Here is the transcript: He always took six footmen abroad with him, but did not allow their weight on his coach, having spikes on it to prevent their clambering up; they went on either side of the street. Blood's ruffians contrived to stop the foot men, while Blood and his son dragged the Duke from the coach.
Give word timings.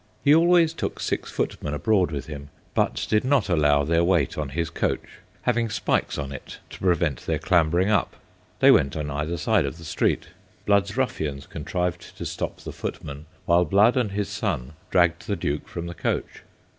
He 0.23 0.33
always 0.33 0.73
took 0.73 0.99
six 0.99 1.29
footmen 1.29 1.75
abroad 1.75 2.09
with 2.09 2.25
him, 2.25 2.49
but 2.73 3.05
did 3.07 3.23
not 3.23 3.49
allow 3.49 3.83
their 3.83 4.03
weight 4.03 4.35
on 4.35 4.49
his 4.49 4.71
coach, 4.71 5.19
having 5.43 5.69
spikes 5.69 6.17
on 6.17 6.31
it 6.31 6.57
to 6.71 6.79
prevent 6.79 7.19
their 7.27 7.37
clambering 7.37 7.91
up; 7.91 8.15
they 8.61 8.71
went 8.71 8.97
on 8.97 9.11
either 9.11 9.37
side 9.37 9.63
of 9.63 9.77
the 9.77 9.85
street. 9.85 10.29
Blood's 10.65 10.97
ruffians 10.97 11.45
contrived 11.45 12.17
to 12.17 12.25
stop 12.25 12.61
the 12.61 12.73
foot 12.73 13.03
men, 13.03 13.27
while 13.45 13.63
Blood 13.63 13.95
and 13.95 14.13
his 14.13 14.27
son 14.29 14.73
dragged 14.89 15.27
the 15.27 15.35
Duke 15.35 15.67
from 15.67 15.85
the 15.85 15.93
coach. 15.93 16.41